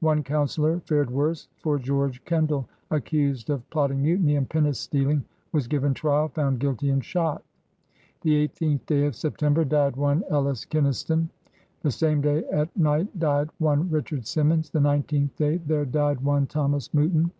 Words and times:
One 0.00 0.22
councilor 0.22 0.80
fared 0.80 1.10
worse, 1.10 1.48
for 1.58 1.78
George 1.78 2.24
Kendall, 2.24 2.66
accused 2.90 3.50
of 3.50 3.68
plot 3.68 3.90
ting 3.90 4.00
mutiny 4.00 4.36
and 4.36 4.48
pinnace 4.48 4.80
stealing, 4.80 5.22
was 5.52 5.68
given 5.68 5.92
trial, 5.92 6.28
found 6.28 6.60
guilty, 6.60 6.88
and 6.88 7.04
shot. 7.04 7.44
"The 8.22 8.34
eighteenth 8.36 8.86
day 8.86 9.04
[of 9.04 9.14
September] 9.14 9.66
died 9.66 9.94
one 9.96 10.24
Ellis 10.30 10.64
Kinistone. 10.64 11.18
••.The 11.82 11.90
same 11.90 12.22
day 12.22 12.42
at 12.46 12.74
night 12.74 13.18
died 13.18 13.50
one 13.58 13.90
Richard 13.90 14.26
Simmons. 14.26 14.70
The 14.70 14.80
nineteenth 14.80 15.36
day 15.36 15.58
there 15.58 15.84
died 15.84 16.22
one 16.24 16.46
Thomas 16.46 16.94
Mouton. 16.94 17.30